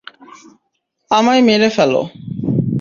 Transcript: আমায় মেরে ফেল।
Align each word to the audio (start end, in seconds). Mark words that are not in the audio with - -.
আমায় 1.11 1.41
মেরে 1.47 1.69
ফেল। 1.75 1.93